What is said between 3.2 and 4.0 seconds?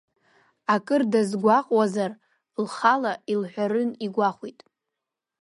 илҳәарын